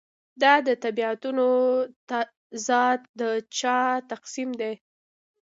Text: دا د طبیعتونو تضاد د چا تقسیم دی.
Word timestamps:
دا 0.41 0.53
د 0.67 0.69
طبیعتونو 0.83 1.45
تضاد 2.09 2.99
د 3.19 3.21
چا 3.57 3.79
تقسیم 4.11 4.49
دی. 4.59 4.73